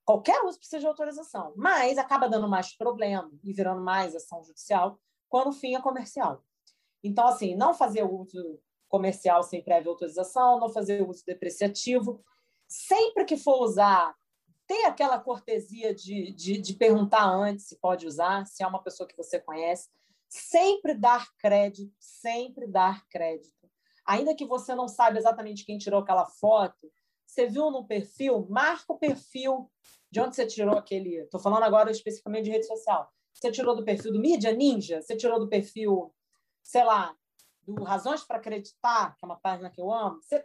[0.04, 4.98] Qualquer uso precisa de autorização, mas acaba dando mais problema e virando mais ação judicial
[5.28, 6.42] quando o fim é comercial.
[7.02, 12.24] Então, assim, não fazer uso comercial sem prévia autorização, não fazer uso depreciativo.
[12.68, 14.14] Sempre que for usar,
[14.66, 19.08] ter aquela cortesia de, de, de perguntar antes se pode usar, se é uma pessoa
[19.08, 19.88] que você conhece.
[20.28, 23.54] Sempre dar crédito, sempre dar crédito.
[24.04, 26.90] Ainda que você não saiba exatamente quem tirou aquela foto,
[27.26, 29.70] você viu no perfil, marca o perfil
[30.10, 31.16] de onde você tirou aquele.
[31.16, 33.12] Estou falando agora especificamente de rede social.
[33.32, 35.02] Você tirou do perfil do Mídia Ninja?
[35.02, 36.14] Você tirou do perfil,
[36.62, 37.14] sei lá,
[37.62, 40.22] do Razões para Acreditar, que é uma página que eu amo?
[40.22, 40.44] Você,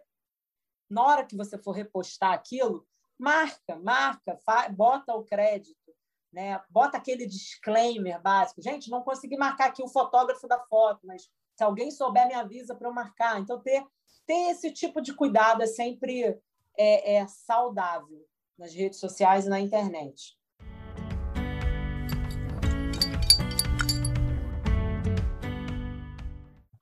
[0.90, 2.86] na hora que você for repostar aquilo,
[3.22, 4.40] marca, marca,
[4.72, 5.94] bota o crédito,
[6.34, 6.60] né?
[6.72, 8.64] bota aquele disclaimer básico.
[8.64, 12.74] Gente, não consegui marcar aqui o fotógrafo da foto, mas se alguém souber, me avisa
[12.74, 13.40] para eu marcar.
[13.40, 13.86] Então, ter,
[14.26, 16.36] ter esse tipo de cuidado é sempre
[16.76, 18.26] é, é saudável
[18.58, 20.36] nas redes sociais e na internet.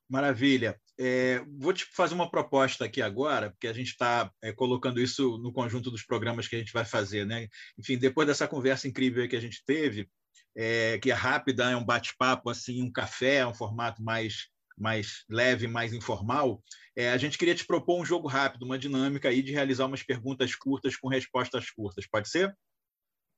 [0.08, 0.80] Maravilha.
[1.02, 5.38] É, vou te fazer uma proposta aqui agora, porque a gente está é, colocando isso
[5.38, 7.26] no conjunto dos programas que a gente vai fazer.
[7.26, 7.48] Né?
[7.78, 10.10] Enfim, depois dessa conversa incrível que a gente teve,
[10.54, 15.68] é, que é rápida, é um bate-papo, assim, um café, um formato mais, mais leve,
[15.68, 16.62] mais informal,
[16.98, 20.04] é, a gente queria te propor um jogo rápido, uma dinâmica aí de realizar umas
[20.04, 22.06] perguntas curtas com respostas curtas.
[22.08, 22.54] Pode ser?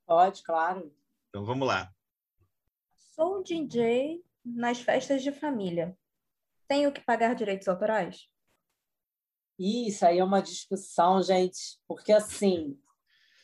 [0.08, 0.92] Pode, claro.
[1.30, 1.92] Então vamos lá.
[3.14, 5.96] Sou DJ nas festas de família
[6.72, 8.30] tenho que pagar direitos autorais?
[9.60, 12.80] Isso aí é uma discussão, gente, porque assim,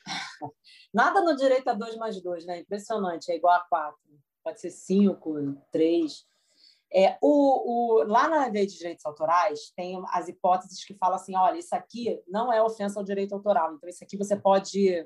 [0.94, 2.60] nada no direito a 2 mais 2, né?
[2.62, 4.00] Impressionante, é igual a 4.
[4.42, 6.26] Pode ser 5, 3.
[6.94, 11.36] É, o, o, lá na lei de direitos autorais, tem as hipóteses que falam assim:
[11.36, 15.06] olha, isso aqui não é ofensa ao direito autoral, então isso aqui você pode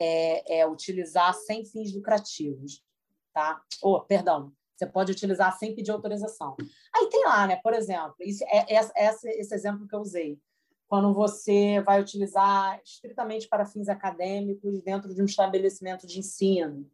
[0.00, 2.84] é, é, utilizar sem fins lucrativos.
[3.32, 3.62] Tá?
[3.80, 6.56] Oh, perdão, você pode utilizar sem pedir autorização.
[6.94, 7.56] Aí tem lá, né?
[7.56, 9.10] Por exemplo, isso é, é, é
[9.40, 10.38] esse exemplo que eu usei.
[10.86, 16.88] Quando você vai utilizar estritamente para fins acadêmicos dentro de um estabelecimento de ensino,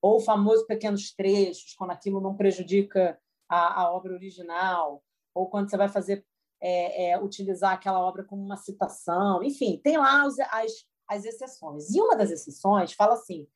[0.00, 3.18] ou o famoso pequenos trechos, quando aquilo não prejudica
[3.48, 5.02] a, a obra original,
[5.34, 6.24] ou quando você vai fazer
[6.60, 10.72] é, é, utilizar aquela obra como uma citação, enfim, tem lá as, as,
[11.08, 11.90] as exceções.
[11.90, 13.46] E uma das exceções fala assim: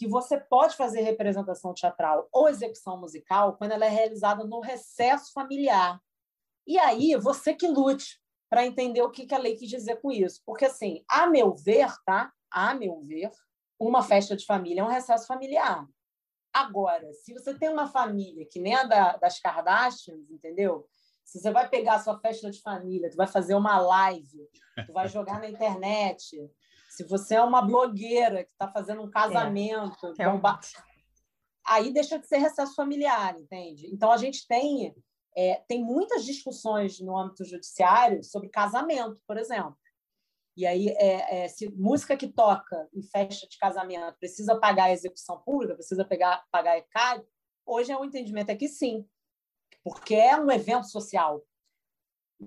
[0.00, 5.30] que você pode fazer representação teatral ou execução musical quando ela é realizada no recesso
[5.30, 6.00] familiar.
[6.66, 10.40] E aí, você que lute para entender o que a lei quis dizer com isso.
[10.46, 12.32] Porque, assim, a meu ver, tá?
[12.50, 13.30] A meu ver,
[13.78, 15.86] uma festa de família é um recesso familiar.
[16.50, 20.88] Agora, se você tem uma família que nem a da, das Kardashians, entendeu?
[21.26, 24.48] Se você vai pegar a sua festa de família, tu vai fazer uma live,
[24.86, 26.50] tu vai jogar na internet,
[27.00, 30.60] se você é uma blogueira que está fazendo um casamento, é, bomba...
[31.66, 33.86] aí deixa de ser recesso familiar, entende?
[33.90, 34.94] Então a gente tem
[35.34, 39.78] é, tem muitas discussões no âmbito judiciário sobre casamento, por exemplo.
[40.56, 44.92] E aí, é, é, se música que toca em festa de casamento precisa pagar a
[44.92, 47.24] execução pública, precisa pegar, pagar ECAD,
[47.64, 49.08] hoje é o um entendimento é que sim,
[49.82, 51.42] porque é um evento social,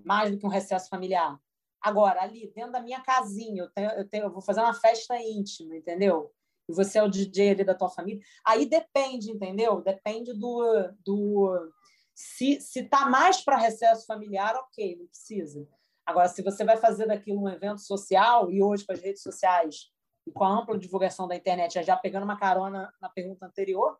[0.05, 1.39] mais do que um recesso familiar.
[1.83, 5.19] Agora, ali, dentro da minha casinha, eu, tenho, eu, tenho, eu vou fazer uma festa
[5.19, 6.31] íntima, entendeu?
[6.69, 8.23] E você é o DJ ali da tua família.
[8.45, 9.81] Aí depende, entendeu?
[9.81, 10.63] Depende do.
[11.05, 11.71] do
[12.15, 15.67] se, se tá mais para recesso familiar, ok, não precisa.
[16.05, 19.91] Agora, se você vai fazer daquilo um evento social, e hoje com as redes sociais
[20.25, 23.97] e com a ampla divulgação da internet, já pegando uma carona na pergunta anterior,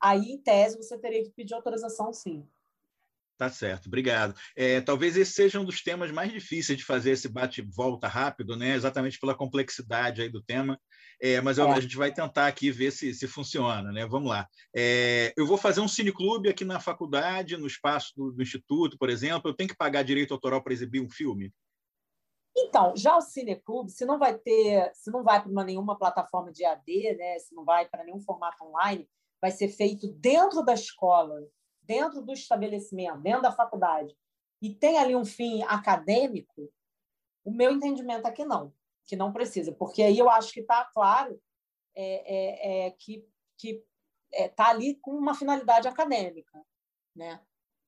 [0.00, 2.46] aí, em tese, você teria que pedir autorização, sim.
[3.42, 4.36] Tá certo, obrigado.
[4.54, 8.76] É, talvez esse seja um dos temas mais difíceis de fazer esse bate-volta rápido, né?
[8.76, 10.78] exatamente pela complexidade aí do tema.
[11.20, 13.90] É, mas eu, a gente vai tentar aqui ver se, se funciona.
[13.90, 14.06] Né?
[14.06, 14.46] Vamos lá.
[14.72, 19.10] É, eu vou fazer um cineclube aqui na faculdade, no espaço do, do, Instituto, por
[19.10, 19.50] exemplo.
[19.50, 21.52] Eu tenho que pagar direito autoral para exibir um filme?
[22.56, 26.64] Então, já o Cineclube, se não vai ter, se não vai para nenhuma plataforma de
[26.64, 29.08] AD, né, se não vai para nenhum formato online,
[29.40, 31.40] vai ser feito dentro da escola,
[31.82, 34.16] dentro do estabelecimento, dentro da faculdade,
[34.60, 36.72] e tem ali um fim acadêmico,
[37.44, 38.72] o meu entendimento é que não,
[39.04, 41.40] que não precisa, porque aí eu acho que está claro
[41.94, 43.24] é, é, é, que
[44.32, 46.58] está ali com uma finalidade acadêmica,
[47.14, 47.40] né?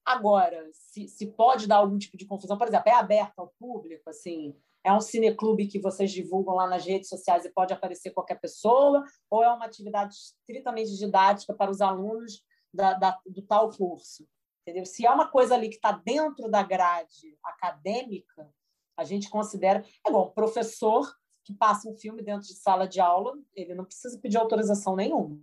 [0.05, 4.11] Agora, se, se pode dar algum tipo de confusão, por exemplo, é aberto ao público,
[4.11, 4.55] assim,
[4.85, 9.03] é um cineclube que vocês divulgam lá nas redes sociais e pode aparecer qualquer pessoa,
[9.31, 14.27] ou é uma atividade estritamente didática para os alunos da, da, do tal curso?
[14.63, 14.85] Entendeu?
[14.85, 18.51] Se é uma coisa ali que está dentro da grade acadêmica,
[18.97, 19.85] a gente considera.
[20.05, 23.85] É igual um professor que passa um filme dentro de sala de aula, ele não
[23.85, 25.39] precisa pedir autorização nenhuma.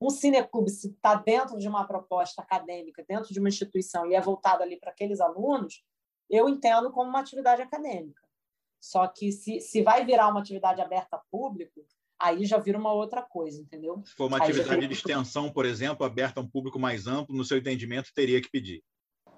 [0.00, 4.20] Um cineclube, se está dentro de uma proposta acadêmica, dentro de uma instituição e é
[4.20, 5.84] voltado ali para aqueles alunos,
[6.30, 8.22] eu entendo como uma atividade acadêmica.
[8.80, 11.84] Só que se, se vai virar uma atividade aberta a público,
[12.20, 14.02] aí já vira uma outra coisa, entendeu?
[14.04, 17.44] Se for uma atividade de extensão, por exemplo, aberta a um público mais amplo, no
[17.44, 18.82] seu entendimento, teria que pedir.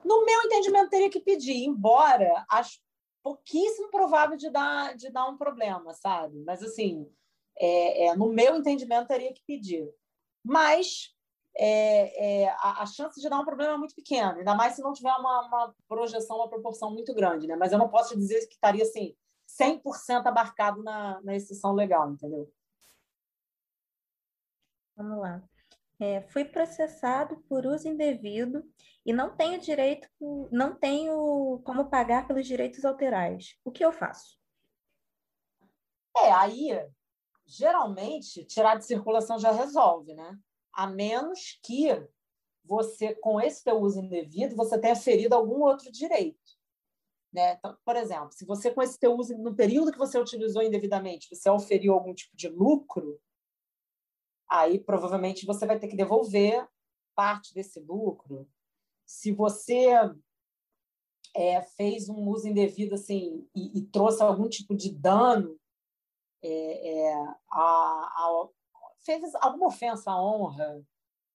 [0.05, 2.81] No meu entendimento, teria que pedir, embora acho
[3.23, 6.43] pouquíssimo provável de dar, de dar um problema, sabe?
[6.45, 7.07] Mas, assim,
[7.59, 9.87] é, é, no meu entendimento, teria que pedir
[10.45, 11.14] mas
[11.57, 14.83] é, é, a, a, chance de dar um problema é muito pequena, ainda mais se
[14.83, 17.47] não tiver uma, uma projeção, uma proporção muito grande.
[17.47, 17.57] Né?
[17.57, 19.14] Mas eu não posso dizer que estaria assim,
[19.61, 22.51] 100% abarcado na, na exceção legal, entendeu?
[25.00, 25.42] Vamos lá.
[25.98, 28.62] É, fui processado por uso indevido
[29.04, 30.06] e não tenho direito,
[30.52, 33.56] não tenho como pagar pelos direitos autorais.
[33.64, 34.38] O que eu faço?
[36.18, 36.86] É, aí
[37.46, 40.38] geralmente tirar de circulação já resolve, né?
[40.70, 41.88] A menos que
[42.62, 46.38] você, com esse teu uso indevido, você tenha ferido algum outro direito.
[47.32, 47.54] Né?
[47.54, 51.34] Então, por exemplo, se você com esse teu uso, no período que você utilizou indevidamente,
[51.34, 53.18] você oferiu algum tipo de lucro,
[54.50, 56.66] aí provavelmente você vai ter que devolver
[57.14, 58.48] parte desse lucro.
[59.06, 59.88] Se você
[61.34, 65.58] é, fez um uso indevido assim e, e trouxe algum tipo de dano
[66.42, 67.14] é, é,
[67.50, 68.48] a, a,
[69.04, 70.82] fez alguma ofensa à honra,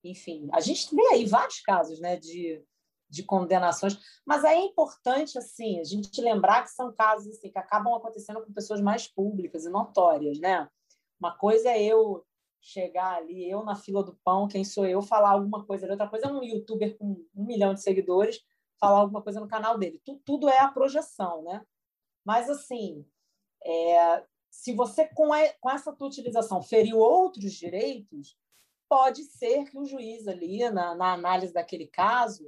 [0.03, 0.49] enfim.
[0.51, 2.63] A gente vê aí vários casos né, de,
[3.09, 7.93] de condenações, mas é importante assim a gente lembrar que são casos assim, que acabam
[7.93, 10.39] acontecendo com pessoas mais públicas e notórias.
[10.39, 10.67] Né?
[11.19, 12.25] Uma coisa é eu
[12.65, 15.87] chegar ali, eu na fila do pão, quem sou eu, falar alguma coisa.
[15.87, 18.43] Outra coisa é um youtuber com um milhão de seguidores
[18.79, 20.01] falar alguma coisa no canal dele.
[20.03, 21.63] Tudo, tudo é a projeção, né?
[22.25, 23.05] Mas, assim,
[23.63, 28.35] é, se você, com, a, com essa tua utilização, feriu outros direitos,
[28.89, 32.43] pode ser que o juiz ali, na, na análise daquele caso,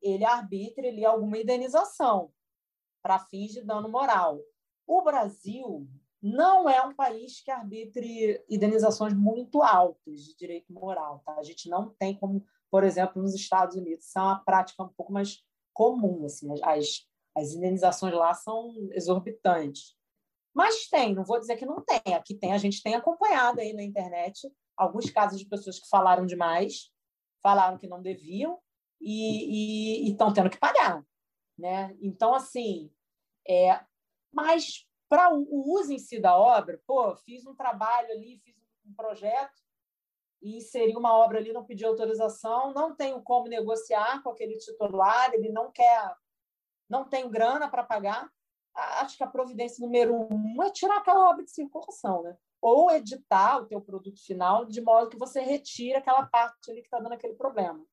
[0.00, 2.32] ele arbitre ali alguma indenização
[3.02, 4.40] para fins de dano moral.
[4.86, 5.86] O Brasil
[6.20, 11.22] não é um país que arbitre indenizações muito altas de direito moral.
[11.24, 11.34] Tá?
[11.34, 14.88] A gente não tem como, por exemplo, nos Estados Unidos, isso é uma prática um
[14.88, 16.24] pouco mais comum.
[16.24, 19.96] Assim, as, as indenizações lá são exorbitantes.
[20.52, 22.14] Mas tem, não vou dizer que não tem.
[22.14, 26.26] Aqui tem, a gente tem acompanhado aí na internet alguns casos de pessoas que falaram
[26.26, 26.90] demais,
[27.42, 28.58] falaram que não deviam
[29.00, 31.04] e estão tendo que pagar.
[31.56, 31.96] Né?
[32.00, 32.90] Então, assim,
[33.48, 33.80] é,
[34.32, 38.54] mas para o uso em si da obra, pô, fiz um trabalho ali, fiz
[38.86, 39.58] um projeto
[40.42, 45.32] e inseri uma obra ali, não pedi autorização, não tenho como negociar com aquele titular,
[45.34, 46.14] ele não quer,
[46.88, 48.30] não tenho grana para pagar,
[48.74, 52.36] acho que a providência número um é tirar aquela obra de circulação, né?
[52.60, 56.86] Ou editar o teu produto final de modo que você retire aquela parte ali que
[56.86, 57.84] está dando aquele problema.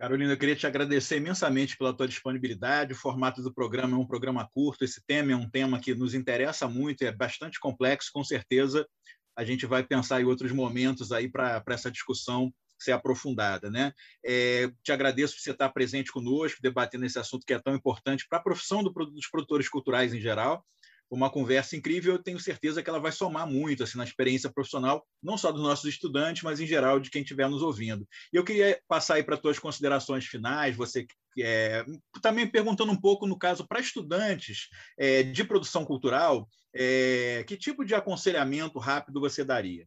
[0.00, 2.94] Carolina, eu queria te agradecer imensamente pela tua disponibilidade.
[2.94, 4.82] O formato do programa é um programa curto.
[4.82, 8.08] Esse tema é um tema que nos interessa muito, é bastante complexo.
[8.10, 8.88] Com certeza,
[9.36, 13.70] a gente vai pensar em outros momentos aí para essa discussão ser aprofundada.
[13.70, 13.92] Né?
[14.24, 18.26] É, te agradeço por você estar presente conosco, debatendo esse assunto que é tão importante
[18.26, 20.64] para a profissão do, dos produtores culturais em geral.
[21.10, 25.04] Uma conversa incrível, eu tenho certeza que ela vai somar muito assim, na experiência profissional,
[25.20, 28.06] não só dos nossos estudantes, mas em geral de quem estiver nos ouvindo.
[28.32, 31.06] E eu queria passar aí para as tuas considerações finais, você
[31.38, 31.84] é,
[32.22, 37.84] também perguntando um pouco, no caso, para estudantes é, de produção cultural, é, que tipo
[37.84, 39.86] de aconselhamento rápido você daria?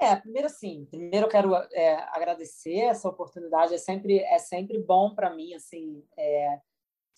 [0.00, 5.14] É, primeiro assim, primeiro eu quero é, agradecer essa oportunidade, é sempre, é sempre bom
[5.14, 6.58] para mim, assim, é,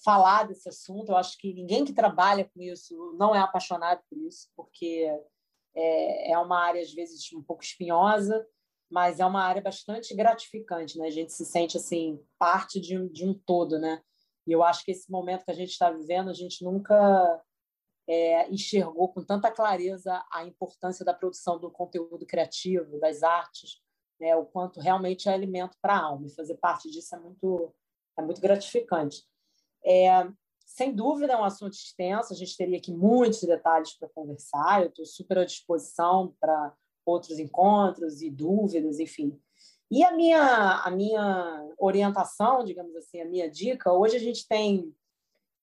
[0.03, 4.19] falar desse assunto, eu acho que ninguém que trabalha com isso não é apaixonado por
[4.19, 5.11] isso, porque
[5.75, 8.47] é, é uma área, às vezes, um pouco espinhosa,
[8.91, 11.07] mas é uma área bastante gratificante, né?
[11.07, 14.03] A gente se sente assim parte de um, de um todo, né?
[14.47, 17.43] E eu acho que esse momento que a gente está vivendo, a gente nunca
[18.07, 23.81] é, enxergou com tanta clareza a importância da produção do conteúdo criativo, das artes,
[24.21, 24.37] né?
[24.37, 26.27] O quanto realmente é alimento para a alma.
[26.27, 27.75] E fazer parte disso é muito
[28.17, 29.25] é muito gratificante.
[29.85, 30.27] É,
[30.65, 34.83] sem dúvida é um assunto extenso, a gente teria aqui muitos detalhes para conversar.
[34.83, 36.75] Eu estou super à disposição para
[37.05, 39.39] outros encontros e dúvidas, enfim.
[39.91, 44.93] E a minha, a minha orientação, digamos assim, a minha dica, hoje a gente tem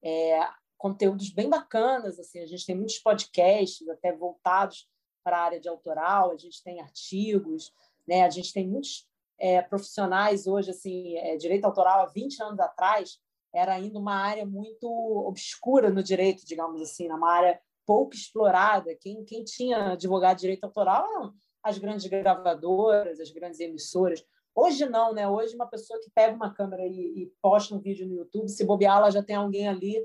[0.04, 0.48] é,
[0.78, 4.88] conteúdos bem bacanas, assim, a gente tem muitos podcasts até voltados
[5.24, 7.74] para a área de autoral, a gente tem artigos,
[8.08, 8.24] né?
[8.24, 9.08] a gente tem muitos
[9.38, 13.20] é, profissionais hoje, assim, é, direito autoral há 20 anos atrás,
[13.54, 14.88] era ainda uma área muito
[15.28, 18.96] obscura no direito, digamos assim, uma área pouco explorada.
[18.96, 21.34] Quem, quem tinha advogado de direito autoral eram
[21.64, 24.24] as grandes gravadoras, as grandes emissoras.
[24.56, 25.28] Hoje não, né?
[25.28, 28.66] Hoje uma pessoa que pega uma câmera e, e posta um vídeo no YouTube, se
[28.66, 29.98] bobear, ela já tem alguém ali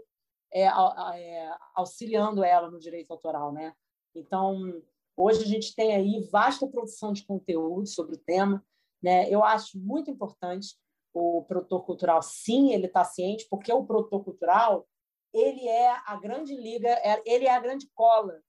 [0.53, 3.75] é, é, auxiliando ela no direito autoral, né?
[4.15, 4.83] Então,
[5.17, 8.65] hoje a gente tem aí vasta produção de conteúdo sobre o tema,
[9.03, 9.29] né?
[9.29, 10.77] Eu acho muito importante
[11.19, 14.87] o produtor cultural, sim, ele está ciente, porque o produtor cultural
[15.33, 18.41] ele é a grande liga, é, ele é a grande cola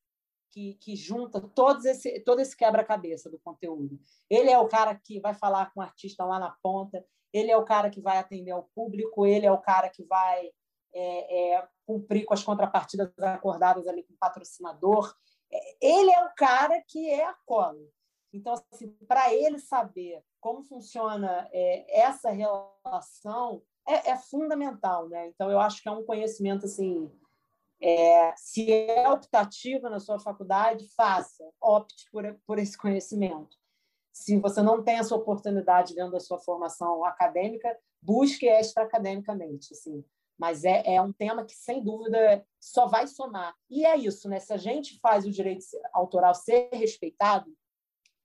[0.52, 4.00] que, que junta todos esse, todo esse quebra-cabeça do conteúdo.
[4.30, 7.58] Ele é o cara que vai falar com o artista lá na ponta, ele é
[7.58, 10.50] o cara que vai atender ao público, ele é o cara que vai
[10.94, 15.14] é, é, cumprir com as contrapartidas acordadas ali com o patrocinador.
[15.52, 17.78] É, ele é o cara que é a cola.
[18.34, 25.28] Então, assim, para ele saber como funciona é, essa relação é, é, fundamental, né?
[25.28, 27.10] Então, eu acho que é um conhecimento assim
[27.82, 33.56] é, se é optativa na sua faculdade, faça, opte por, por esse conhecimento.
[34.12, 39.74] Se você não tem essa oportunidade dentro da sua formação acadêmica, busque extra-academicamente.
[39.74, 40.04] Assim.
[40.38, 43.56] Mas é, é um tema que, sem dúvida, só vai somar.
[43.70, 44.40] E é isso, né?
[44.40, 45.64] Se a gente faz o direito
[45.94, 47.52] autoral ser respeitado,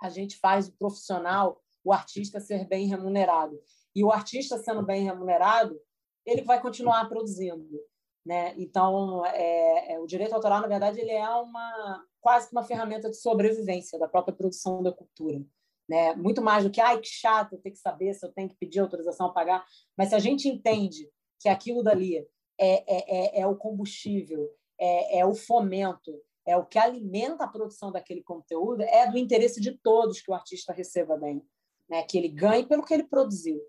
[0.03, 3.59] a gente faz o profissional, o artista ser bem remunerado.
[3.95, 5.79] E o artista sendo bem remunerado,
[6.27, 7.81] ele vai continuar produzindo.
[8.27, 8.55] Né?
[8.57, 13.09] Então, é, é, o direito autoral, na verdade, ele é uma quase que uma ferramenta
[13.11, 15.41] de sobrevivência da própria produção da cultura.
[15.89, 16.15] Né?
[16.15, 18.57] Muito mais do que, ai, que chato, eu tenho que saber se eu tenho que
[18.57, 19.65] pedir autorização a pagar.
[19.97, 21.09] Mas se a gente entende
[21.41, 22.27] que aquilo dali é,
[22.59, 24.49] é, é, é o combustível,
[24.81, 26.13] é, é o fomento,
[26.47, 30.34] é o que alimenta a produção daquele conteúdo, é do interesse de todos que o
[30.34, 31.43] artista receba bem.
[31.88, 33.61] Né, que ele ganhe pelo que ele produziu.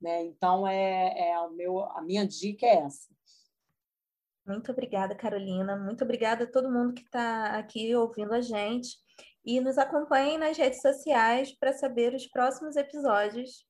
[0.00, 0.24] Né?
[0.26, 3.08] Então, é, é meu, a minha dica é essa.
[4.46, 5.76] Muito obrigada, Carolina.
[5.76, 8.96] Muito obrigada a todo mundo que está aqui ouvindo a gente.
[9.44, 13.66] E nos acompanhem nas redes sociais para saber os próximos episódios.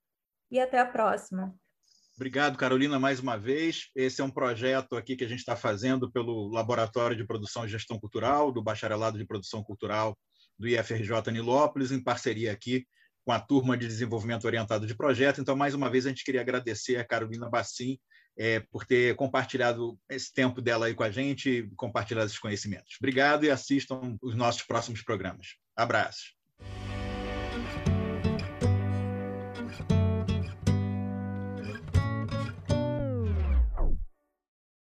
[0.50, 1.54] E até a próxima.
[2.22, 3.88] Obrigado, Carolina, mais uma vez.
[3.96, 7.68] Esse é um projeto aqui que a gente está fazendo pelo Laboratório de Produção e
[7.68, 10.16] Gestão Cultural, do Bacharelado de Produção Cultural
[10.56, 12.86] do IFRJ Nilópolis, em parceria aqui
[13.24, 15.40] com a turma de desenvolvimento orientado de projeto.
[15.40, 17.98] Então, mais uma vez, a gente queria agradecer a Carolina Bassim
[18.38, 22.94] é, por ter compartilhado esse tempo dela aí com a gente, compartilhado esses conhecimentos.
[23.00, 25.56] Obrigado e assistam os nossos próximos programas.
[25.74, 26.41] Abraços.